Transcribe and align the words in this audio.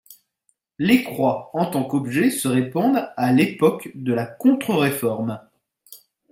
Les 0.79 1.03
croix 1.03 1.51
en 1.53 1.67
tant 1.67 1.83
qu’objet 1.83 2.31
se 2.31 2.47
répandent 2.47 3.11
à 3.17 3.31
l’époque 3.31 3.89
de 3.93 4.15
la 4.15 4.25
Contre-Réforme. 4.25 5.39